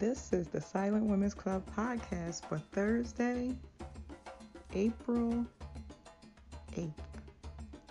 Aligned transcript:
This 0.00 0.32
is 0.32 0.48
the 0.48 0.62
Silent 0.62 1.04
Women's 1.04 1.34
Club 1.34 1.62
podcast 1.76 2.46
for 2.48 2.56
Thursday, 2.58 3.54
April 4.72 5.44
8th, 6.72 6.94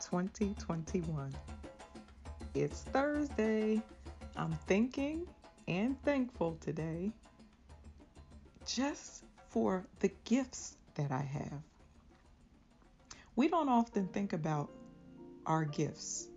2021. 0.02 1.32
It's 2.56 2.82
Thursday. 2.82 3.80
I'm 4.36 4.54
thinking 4.66 5.28
and 5.68 6.02
thankful 6.02 6.58
today 6.60 7.12
just 8.66 9.24
for 9.50 9.86
the 10.00 10.12
gifts 10.24 10.78
that 10.96 11.12
I 11.12 11.22
have. 11.22 11.62
We 13.36 13.50
don't 13.50 13.70
often 13.70 14.08
think 14.08 14.34
about 14.34 14.72
our 15.46 15.64
gifts. 15.64 16.28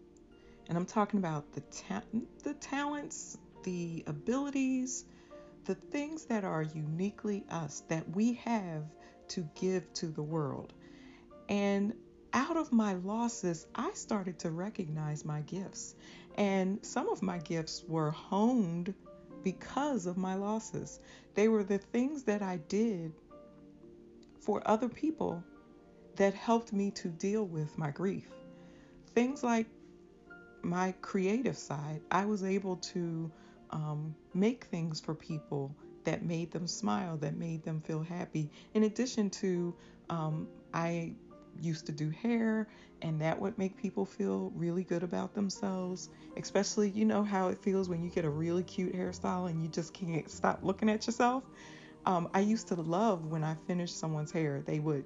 And 0.68 0.76
I'm 0.76 0.84
talking 0.84 1.18
about 1.18 1.50
the 1.52 1.62
ta- 1.62 2.02
the 2.42 2.52
talents, 2.52 3.38
the 3.64 4.04
abilities, 4.06 5.06
the 5.64 5.74
things 5.74 6.24
that 6.26 6.44
are 6.44 6.62
uniquely 6.62 7.44
us 7.50 7.82
that 7.88 8.08
we 8.14 8.34
have 8.34 8.84
to 9.28 9.48
give 9.54 9.92
to 9.94 10.06
the 10.06 10.22
world. 10.22 10.72
And 11.48 11.94
out 12.32 12.56
of 12.56 12.72
my 12.72 12.94
losses, 12.94 13.66
I 13.74 13.92
started 13.92 14.38
to 14.40 14.50
recognize 14.50 15.24
my 15.24 15.42
gifts. 15.42 15.94
And 16.36 16.84
some 16.84 17.08
of 17.08 17.22
my 17.22 17.38
gifts 17.38 17.84
were 17.86 18.10
honed 18.10 18.94
because 19.42 20.06
of 20.06 20.16
my 20.16 20.34
losses. 20.34 21.00
They 21.34 21.48
were 21.48 21.64
the 21.64 21.78
things 21.78 22.24
that 22.24 22.42
I 22.42 22.56
did 22.68 23.12
for 24.40 24.62
other 24.66 24.88
people 24.88 25.42
that 26.16 26.34
helped 26.34 26.72
me 26.72 26.90
to 26.90 27.08
deal 27.08 27.44
with 27.44 27.78
my 27.78 27.90
grief. 27.90 28.28
Things 29.14 29.42
like 29.42 29.66
my 30.62 30.92
creative 31.00 31.56
side, 31.56 32.00
I 32.10 32.24
was 32.24 32.42
able 32.42 32.76
to 32.76 33.30
um, 33.72 34.14
make 34.34 34.64
things 34.64 35.00
for 35.00 35.14
people 35.14 35.74
that 36.04 36.24
made 36.24 36.50
them 36.50 36.66
smile, 36.66 37.16
that 37.18 37.36
made 37.36 37.62
them 37.64 37.80
feel 37.80 38.02
happy. 38.02 38.50
In 38.74 38.84
addition 38.84 39.30
to, 39.30 39.74
um, 40.10 40.48
I 40.74 41.14
used 41.60 41.86
to 41.86 41.92
do 41.92 42.10
hair, 42.10 42.68
and 43.02 43.20
that 43.20 43.38
would 43.40 43.56
make 43.58 43.76
people 43.76 44.04
feel 44.04 44.52
really 44.54 44.84
good 44.84 45.02
about 45.02 45.34
themselves. 45.34 46.08
Especially, 46.36 46.90
you 46.90 47.04
know 47.04 47.22
how 47.22 47.48
it 47.48 47.58
feels 47.62 47.88
when 47.88 48.02
you 48.02 48.10
get 48.10 48.24
a 48.24 48.30
really 48.30 48.62
cute 48.62 48.94
hairstyle 48.94 49.48
and 49.50 49.62
you 49.62 49.68
just 49.68 49.92
can't 49.92 50.30
stop 50.30 50.60
looking 50.62 50.90
at 50.90 51.06
yourself. 51.06 51.44
Um, 52.04 52.28
I 52.34 52.40
used 52.40 52.68
to 52.68 52.74
love 52.74 53.26
when 53.26 53.44
I 53.44 53.54
finished 53.66 53.98
someone's 53.98 54.32
hair, 54.32 54.62
they 54.64 54.80
would 54.80 55.04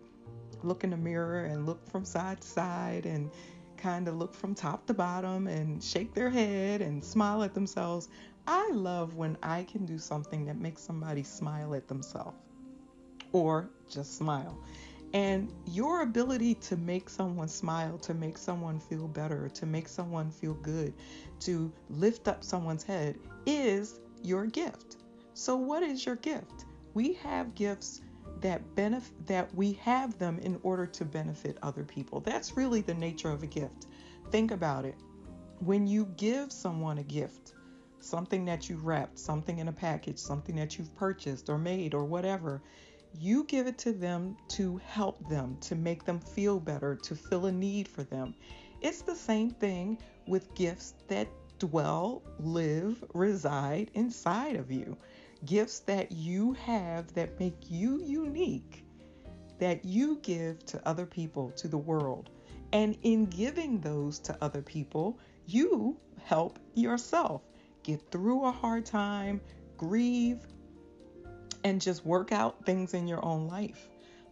look 0.63 0.85
in 0.85 0.91
the 0.91 0.97
mirror 0.97 1.45
and 1.45 1.67
look 1.67 1.87
from 1.91 2.05
side 2.05 2.41
to 2.41 2.49
side 2.49 3.05
and 3.05 3.31
kind 3.77 4.09
of 4.09 4.17
look 4.17 4.35
from 4.35 4.55
top 4.55 4.87
to 4.87 4.95
bottom 4.95 5.47
and 5.47 5.83
shake 5.83 6.15
their 6.15 6.31
head 6.31 6.83
and 6.83 7.03
smile 7.03 7.43
at 7.43 7.55
themselves. 7.55 8.09
I 8.47 8.71
love 8.73 9.15
when 9.15 9.37
I 9.43 9.65
can 9.65 9.87
do 9.87 9.99
something 9.99 10.45
that 10.47 10.61
makes 10.61 10.83
somebody 10.83 11.23
smile 11.23 11.75
at 11.75 11.89
themselves 11.89 12.37
or 13.33 13.71
just 13.91 14.17
smile. 14.17 14.59
And 15.13 15.53
your 15.67 16.03
ability 16.03 16.55
to 16.55 16.77
make 16.77 17.09
someone 17.09 17.49
smile, 17.49 17.99
to 17.99 18.15
make 18.15 18.37
someone 18.37 18.79
feel 18.79 19.09
better, 19.09 19.49
to 19.49 19.67
make 19.67 19.89
someone 19.89 20.31
feel 20.31 20.55
good, 20.55 20.93
to 21.41 21.73
lift 21.91 22.29
up 22.29 22.43
someone's 22.43 22.83
head 22.83 23.17
is 23.47 24.01
your 24.23 24.47
gift. 24.47 24.97
So, 25.35 25.57
what 25.57 25.83
is 25.83 26.05
your 26.05 26.17
gift? 26.17 26.65
We 26.95 27.15
have 27.15 27.55
gifts 27.55 28.01
that 28.47 28.77
benefit 28.77 29.27
that 29.27 29.53
we 29.57 29.73
have 29.73 30.17
them 30.21 30.39
in 30.39 30.57
order 30.63 30.87
to 30.87 31.05
benefit 31.05 31.59
other 31.63 31.83
people. 31.83 32.21
That's 32.21 32.57
really 32.57 32.81
the 32.81 32.95
nature 32.95 33.31
of 33.31 33.43
a 33.43 33.47
gift. 33.49 33.87
Think 34.31 34.53
about 34.53 34.85
it. 34.85 34.95
When 35.59 35.89
you 35.89 36.07
give 36.17 36.53
someone 36.53 36.99
a 36.99 37.03
gift, 37.03 37.55
something 37.99 38.45
that 38.45 38.71
you 38.71 38.77
wrapped, 38.77 39.19
something 39.19 39.59
in 39.59 39.67
a 39.67 39.73
package, 39.73 40.19
something 40.19 40.55
that 40.55 40.79
you've 40.79 40.95
purchased 40.95 41.49
or 41.49 41.59
made 41.59 41.93
or 41.93 42.05
whatever, 42.05 42.63
you 43.19 43.43
give 43.45 43.67
it 43.67 43.79
to 43.79 43.93
them 43.93 44.37
to 44.51 44.77
help 44.87 45.29
them, 45.29 45.57
to 45.63 45.75
make 45.75 46.05
them 46.05 46.21
feel 46.21 46.61
better, 46.61 46.95
to 46.95 47.17
fill 47.17 47.47
a 47.47 47.53
need 47.53 47.89
for 47.89 48.05
them. 48.05 48.33
It's 48.81 49.03
the 49.03 49.17
same 49.17 49.51
thing 49.51 49.99
with 50.29 50.55
gifts 50.55 50.95
that 51.09 51.27
dwell, 51.59 52.23
live, 52.39 53.03
reside 53.13 53.91
inside 53.95 54.55
of 54.55 54.71
you. 54.71 54.97
Gifts 55.45 55.81
that 55.81 56.13
you 56.13 56.55
have 56.55 57.13
that 57.15 57.39
make 57.39 57.71
you 57.71 58.03
unique, 58.03 58.85
that 59.59 59.85
you 59.85 60.19
give 60.23 60.65
to 60.67 60.89
other 60.89 61.07
people, 61.07 61.51
to 61.53 61.69
the 61.69 61.79
world. 61.79 62.31
And 62.73 62.97
in 63.03 63.27
giving 63.27 63.81
those 63.81 64.19
to 64.21 64.37
other 64.43 64.63
people, 64.63 65.19
you 65.47 65.97
help 66.25 66.59
yourself 66.75 67.43
get 67.83 68.11
through 68.11 68.45
a 68.45 68.51
hard 68.51 68.85
time, 68.85 69.41
grieve, 69.77 70.47
and 71.65 71.81
just 71.81 72.05
work 72.05 72.33
out 72.33 72.65
things 72.65 72.95
in 72.95 73.07
your 73.07 73.25
own 73.25 73.47
life. 73.47 73.89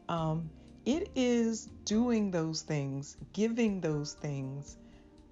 Um, 0.09 0.51
it 0.85 1.11
is 1.15 1.67
doing 1.85 2.31
those 2.31 2.63
things, 2.63 3.17
giving 3.33 3.81
those 3.81 4.15
things, 4.15 4.77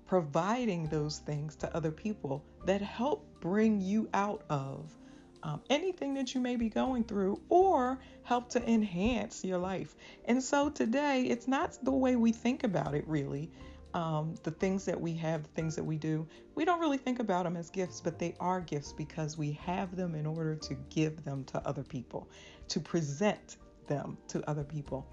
providing 0.07 0.87
those 0.89 1.19
things 1.19 1.57
to 1.57 1.77
other 1.77 1.91
people 1.91 2.45
that 2.65 2.81
help 2.81 3.27
bring 3.41 3.81
you 3.81 4.09
out 4.15 4.43
of 4.49 4.97
um, 5.43 5.61
anything 5.71 6.15
that 6.15 6.35
you 6.35 6.41
may 6.41 6.57
be 6.57 6.69
going 6.69 7.05
through 7.05 7.41
or 7.49 7.99
help 8.23 8.49
to 8.51 8.71
enhance 8.71 9.45
your 9.45 9.59
life. 9.59 9.95
And 10.25 10.43
so 10.43 10.71
today, 10.71 11.23
it's 11.23 11.49
not 11.49 11.79
the 11.83 11.91
way 11.91 12.17
we 12.17 12.33
think 12.33 12.65
about 12.65 12.95
it 12.95 13.07
really 13.07 13.51
um, 13.95 14.35
the 14.43 14.51
things 14.51 14.85
that 14.87 15.01
we 15.01 15.13
have, 15.15 15.43
the 15.43 15.49
things 15.51 15.77
that 15.77 15.85
we 15.85 15.97
do, 15.97 16.27
we 16.55 16.65
don't 16.65 16.81
really 16.81 16.97
think 16.97 17.19
about 17.19 17.45
them 17.45 17.57
as 17.57 17.71
gifts, 17.71 18.01
but 18.01 18.19
they 18.19 18.35
are 18.41 18.61
gifts 18.61 18.93
because 18.93 19.37
we 19.37 19.53
have 19.53 19.97
them 19.97 20.15
in 20.15 20.27
order 20.27 20.55
to 20.57 20.75
give 20.91 21.25
them 21.25 21.45
to 21.45 21.67
other 21.67 21.83
people, 21.83 22.29
to 22.69 22.81
present 22.81 23.59
them 23.87 24.17
to 24.29 24.49
other 24.49 24.65
people. 24.65 25.07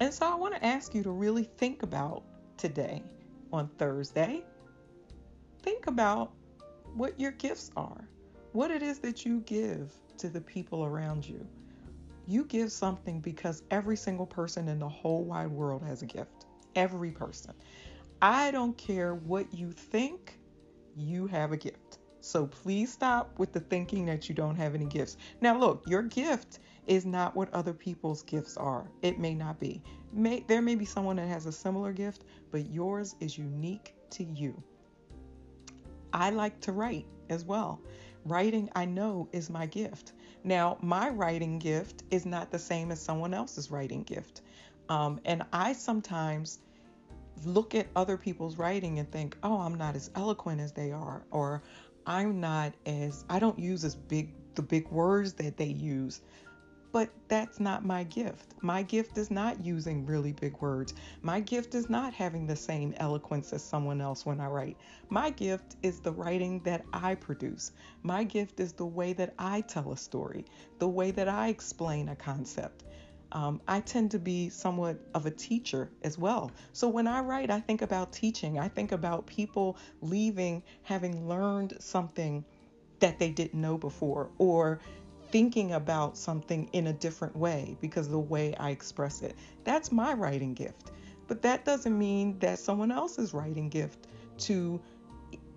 And 0.00 0.12
so 0.12 0.26
I 0.26 0.34
want 0.34 0.54
to 0.54 0.64
ask 0.64 0.94
you 0.94 1.02
to 1.02 1.10
really 1.10 1.44
think 1.44 1.82
about 1.82 2.22
today 2.56 3.02
on 3.52 3.68
Thursday. 3.78 4.44
Think 5.62 5.86
about 5.86 6.32
what 6.94 7.18
your 7.20 7.32
gifts 7.32 7.70
are, 7.76 8.08
what 8.56 8.70
it 8.70 8.82
is 8.82 8.98
that 9.00 9.26
you 9.26 9.40
give 9.40 9.92
to 10.16 10.30
the 10.30 10.40
people 10.40 10.86
around 10.86 11.28
you. 11.28 11.46
You 12.26 12.46
give 12.46 12.72
something 12.72 13.20
because 13.20 13.62
every 13.70 13.98
single 13.98 14.24
person 14.24 14.66
in 14.68 14.78
the 14.78 14.88
whole 14.88 15.24
wide 15.24 15.50
world 15.50 15.82
has 15.84 16.00
a 16.00 16.06
gift. 16.06 16.46
Every 16.74 17.10
person. 17.10 17.52
I 18.22 18.50
don't 18.50 18.74
care 18.78 19.14
what 19.14 19.52
you 19.52 19.72
think, 19.72 20.38
you 20.96 21.26
have 21.26 21.52
a 21.52 21.58
gift. 21.58 21.98
So 22.22 22.46
please 22.46 22.90
stop 22.90 23.38
with 23.38 23.52
the 23.52 23.60
thinking 23.60 24.06
that 24.06 24.26
you 24.26 24.34
don't 24.34 24.56
have 24.56 24.74
any 24.74 24.86
gifts. 24.86 25.18
Now, 25.42 25.58
look, 25.58 25.82
your 25.86 26.00
gift 26.00 26.60
is 26.86 27.04
not 27.04 27.36
what 27.36 27.52
other 27.52 27.74
people's 27.74 28.22
gifts 28.22 28.56
are. 28.56 28.90
It 29.02 29.18
may 29.18 29.34
not 29.34 29.60
be. 29.60 29.82
May, 30.14 30.46
there 30.48 30.62
may 30.62 30.76
be 30.76 30.86
someone 30.86 31.16
that 31.16 31.28
has 31.28 31.44
a 31.44 31.52
similar 31.52 31.92
gift, 31.92 32.24
but 32.50 32.70
yours 32.70 33.16
is 33.20 33.36
unique 33.36 33.94
to 34.12 34.24
you. 34.24 34.62
I 36.14 36.30
like 36.30 36.58
to 36.62 36.72
write 36.72 37.06
as 37.28 37.44
well. 37.44 37.82
Writing, 38.26 38.68
I 38.74 38.84
know, 38.86 39.28
is 39.30 39.48
my 39.48 39.66
gift. 39.66 40.12
Now, 40.42 40.78
my 40.80 41.08
writing 41.10 41.60
gift 41.60 42.02
is 42.10 42.26
not 42.26 42.50
the 42.50 42.58
same 42.58 42.90
as 42.90 43.00
someone 43.00 43.32
else's 43.32 43.70
writing 43.70 44.02
gift. 44.02 44.42
Um, 44.88 45.20
and 45.24 45.44
I 45.52 45.72
sometimes 45.72 46.58
look 47.44 47.76
at 47.76 47.86
other 47.94 48.16
people's 48.16 48.56
writing 48.56 48.98
and 48.98 49.08
think, 49.12 49.36
oh, 49.44 49.60
I'm 49.60 49.76
not 49.76 49.94
as 49.94 50.10
eloquent 50.16 50.60
as 50.60 50.72
they 50.72 50.90
are, 50.90 51.22
or 51.30 51.62
I'm 52.04 52.40
not 52.40 52.74
as, 52.84 53.24
I 53.28 53.38
don't 53.38 53.58
use 53.58 53.84
as 53.84 53.94
big, 53.94 54.30
the 54.56 54.62
big 54.62 54.88
words 54.90 55.32
that 55.34 55.56
they 55.56 55.66
use. 55.66 56.20
But 56.92 57.10
that's 57.28 57.60
not 57.60 57.84
my 57.84 58.04
gift. 58.04 58.54
My 58.62 58.82
gift 58.82 59.18
is 59.18 59.30
not 59.30 59.64
using 59.64 60.06
really 60.06 60.32
big 60.32 60.60
words. 60.60 60.94
My 61.22 61.40
gift 61.40 61.74
is 61.74 61.90
not 61.90 62.14
having 62.14 62.46
the 62.46 62.56
same 62.56 62.94
eloquence 62.96 63.52
as 63.52 63.62
someone 63.62 64.00
else 64.00 64.24
when 64.24 64.40
I 64.40 64.46
write. 64.46 64.76
My 65.08 65.30
gift 65.30 65.76
is 65.82 66.00
the 66.00 66.12
writing 66.12 66.60
that 66.60 66.84
I 66.92 67.14
produce. 67.14 67.72
My 68.02 68.24
gift 68.24 68.60
is 68.60 68.72
the 68.72 68.86
way 68.86 69.12
that 69.14 69.34
I 69.38 69.60
tell 69.62 69.92
a 69.92 69.96
story, 69.96 70.46
the 70.78 70.88
way 70.88 71.10
that 71.10 71.28
I 71.28 71.48
explain 71.48 72.08
a 72.08 72.16
concept. 72.16 72.84
Um, 73.32 73.60
I 73.66 73.80
tend 73.80 74.12
to 74.12 74.18
be 74.18 74.48
somewhat 74.48 74.98
of 75.14 75.26
a 75.26 75.30
teacher 75.30 75.90
as 76.02 76.16
well. 76.16 76.52
So 76.72 76.88
when 76.88 77.06
I 77.06 77.20
write, 77.20 77.50
I 77.50 77.60
think 77.60 77.82
about 77.82 78.12
teaching. 78.12 78.58
I 78.58 78.68
think 78.68 78.92
about 78.92 79.26
people 79.26 79.76
leaving 80.00 80.62
having 80.82 81.28
learned 81.28 81.76
something 81.80 82.44
that 83.00 83.18
they 83.18 83.30
didn't 83.30 83.60
know 83.60 83.76
before 83.76 84.30
or 84.38 84.80
thinking 85.36 85.74
about 85.74 86.16
something 86.16 86.66
in 86.72 86.86
a 86.86 86.94
different 86.94 87.36
way 87.36 87.76
because 87.82 88.08
the 88.08 88.18
way 88.18 88.54
I 88.58 88.70
express 88.70 89.20
it. 89.20 89.36
That's 89.64 89.92
my 89.92 90.14
writing 90.14 90.54
gift. 90.54 90.92
But 91.28 91.42
that 91.42 91.62
doesn't 91.62 91.98
mean 91.98 92.38
that 92.38 92.58
someone 92.58 92.90
else's 92.90 93.34
writing 93.34 93.68
gift 93.68 94.06
to 94.38 94.80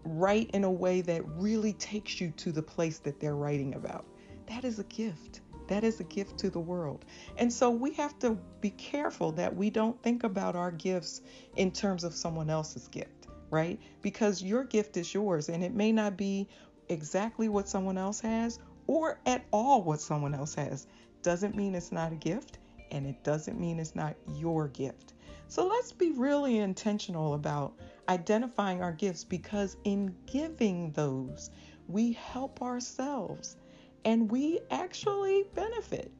write 0.03 0.49
in 0.51 0.65
a 0.65 0.69
way 0.69 0.99
that 0.99 1.25
really 1.37 1.71
takes 1.71 2.19
you 2.19 2.31
to 2.31 2.51
the 2.51 2.61
place 2.61 2.99
that 2.99 3.21
they're 3.21 3.37
writing 3.37 3.73
about. 3.75 4.03
That 4.47 4.65
is 4.65 4.79
a 4.79 4.83
gift. 4.83 5.39
That 5.69 5.85
is 5.85 6.01
a 6.01 6.03
gift 6.03 6.37
to 6.39 6.49
the 6.49 6.59
world. 6.59 7.05
And 7.37 7.53
so 7.53 7.69
we 7.69 7.93
have 7.93 8.19
to 8.19 8.37
be 8.59 8.71
careful 8.71 9.31
that 9.31 9.55
we 9.55 9.69
don't 9.69 10.03
think 10.03 10.25
about 10.25 10.57
our 10.57 10.71
gifts 10.71 11.21
in 11.55 11.71
terms 11.71 12.03
of 12.03 12.13
someone 12.13 12.49
else's 12.49 12.89
gift, 12.89 13.27
right? 13.49 13.79
Because 14.01 14.43
your 14.43 14.65
gift 14.65 14.97
is 14.97 15.13
yours 15.13 15.47
and 15.47 15.63
it 15.63 15.73
may 15.73 15.93
not 15.93 16.17
be 16.17 16.49
exactly 16.89 17.47
what 17.47 17.69
someone 17.69 17.97
else 17.97 18.19
has, 18.19 18.59
or 18.89 19.19
at 19.27 19.45
all 19.51 19.83
what 19.83 20.01
someone 20.01 20.33
else 20.33 20.55
has 20.55 20.87
doesn't 21.21 21.55
mean 21.55 21.75
it's 21.75 21.91
not 21.91 22.11
a 22.11 22.15
gift 22.15 22.57
and 22.89 23.05
it 23.05 23.23
doesn't 23.23 23.59
mean 23.59 23.79
it's 23.79 23.93
not 23.93 24.15
your 24.33 24.67
gift. 24.67 25.13
So 25.47 25.67
let's 25.67 25.91
be 25.91 26.09
really 26.09 26.57
intentional 26.57 27.35
about 27.35 27.75
identifying 28.09 28.81
our 28.81 28.91
gifts 28.91 29.23
because 29.23 29.77
in 29.83 30.15
giving 30.25 30.91
those, 30.93 31.51
we 31.87 32.13
help 32.13 32.63
ourselves 32.63 33.57
and 34.05 34.31
we 34.31 34.59
actually 34.71 35.45
benefit 35.53 36.11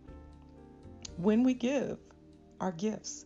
when 1.17 1.43
we 1.43 1.55
give 1.55 1.97
our 2.61 2.71
gifts. 2.71 3.25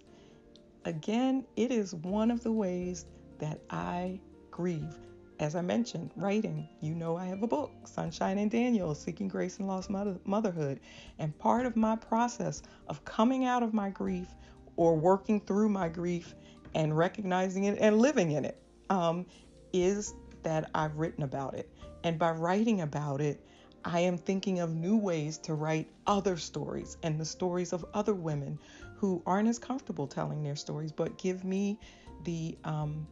Again, 0.86 1.46
it 1.58 1.70
is 1.70 1.94
one 1.94 2.32
of 2.32 2.44
the 2.44 2.52
ways 2.54 3.08
that 3.40 3.60
I 3.70 4.22
grieve. 4.52 4.98
As 5.44 5.56
I 5.56 5.62
mentioned, 5.62 6.10
writing. 6.16 6.70
You 6.80 6.96
know, 6.96 7.18
I 7.18 7.26
have 7.26 7.44
a 7.44 7.48
book, 7.48 7.70
Sunshine 7.84 8.38
and 8.38 8.50
Daniel 8.50 8.96
Seeking 8.96 9.28
Grace 9.28 9.60
in 9.60 9.68
Lost 9.68 9.90
Motherhood. 9.90 10.80
And 11.20 11.38
part 11.38 11.66
of 11.66 11.76
my 11.76 11.98
process 11.98 12.62
of 12.88 13.04
coming 13.04 13.44
out 13.44 13.62
of 13.62 13.74
my 13.74 13.90
grief 13.90 14.30
or 14.78 14.96
working 14.96 15.42
through 15.42 15.68
my 15.68 15.90
grief 15.90 16.34
and 16.76 16.98
recognizing 16.98 17.66
it 17.66 17.78
and 17.82 18.00
living 18.00 18.32
in 18.32 18.46
it 18.46 18.58
um, 18.90 19.26
is 19.74 20.14
that 20.44 20.72
I've 20.74 20.96
written 20.96 21.26
about 21.26 21.56
it. 21.56 21.70
And 22.06 22.18
by 22.18 22.32
writing 22.32 22.80
about 22.80 23.20
it, 23.20 23.46
I 23.84 24.00
am 24.00 24.18
thinking 24.18 24.62
of 24.62 24.74
new 24.74 24.96
ways 24.96 25.38
to 25.40 25.56
write 25.56 25.90
other 26.08 26.38
stories 26.38 26.96
and 27.04 27.20
the 27.20 27.26
stories 27.26 27.74
of 27.74 27.84
other 27.94 28.14
women 28.14 28.58
who 28.96 29.22
aren't 29.26 29.50
as 29.50 29.60
comfortable 29.60 30.08
telling 30.08 30.42
their 30.42 30.56
stories, 30.56 30.94
but 30.94 31.18
give 31.18 31.44
me 31.44 31.78
the 32.24 32.58
um, 32.64 33.06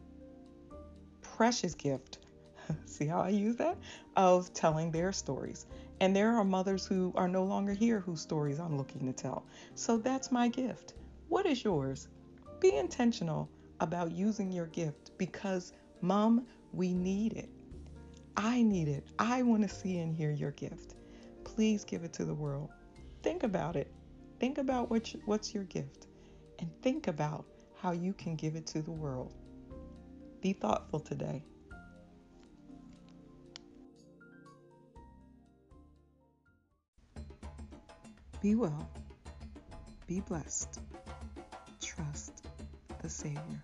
precious 1.20 1.74
gift. 1.74 2.20
See 2.86 3.06
how 3.06 3.20
I 3.20 3.30
use 3.30 3.56
that? 3.56 3.78
Of 4.16 4.52
telling 4.52 4.90
their 4.90 5.12
stories. 5.12 5.66
And 6.00 6.14
there 6.14 6.34
are 6.34 6.44
mothers 6.44 6.86
who 6.86 7.12
are 7.16 7.28
no 7.28 7.44
longer 7.44 7.72
here 7.72 8.00
whose 8.00 8.20
stories 8.20 8.58
I'm 8.58 8.76
looking 8.76 9.06
to 9.06 9.12
tell. 9.12 9.46
So 9.74 9.98
that's 9.98 10.32
my 10.32 10.48
gift. 10.48 10.94
What 11.28 11.46
is 11.46 11.64
yours? 11.64 12.08
Be 12.60 12.76
intentional 12.76 13.48
about 13.80 14.12
using 14.12 14.50
your 14.50 14.66
gift 14.66 15.16
because, 15.18 15.72
mom, 16.00 16.46
we 16.72 16.92
need 16.92 17.34
it. 17.34 17.50
I 18.36 18.62
need 18.62 18.88
it. 18.88 19.04
I 19.18 19.42
want 19.42 19.62
to 19.62 19.68
see 19.68 19.98
and 19.98 20.14
hear 20.14 20.30
your 20.30 20.52
gift. 20.52 20.94
Please 21.44 21.84
give 21.84 22.04
it 22.04 22.12
to 22.14 22.24
the 22.24 22.34
world. 22.34 22.70
Think 23.22 23.42
about 23.42 23.76
it. 23.76 23.92
Think 24.40 24.58
about 24.58 24.90
what, 24.90 25.14
what's 25.26 25.54
your 25.54 25.64
gift 25.64 26.06
and 26.58 26.70
think 26.82 27.08
about 27.08 27.44
how 27.74 27.92
you 27.92 28.12
can 28.12 28.36
give 28.36 28.56
it 28.56 28.66
to 28.68 28.82
the 28.82 28.90
world. 28.90 29.34
Be 30.40 30.52
thoughtful 30.52 31.00
today. 31.00 31.44
Be 38.42 38.56
well. 38.56 38.90
Be 40.08 40.18
blessed. 40.18 40.80
Trust 41.80 42.44
the 43.00 43.08
Savior. 43.08 43.62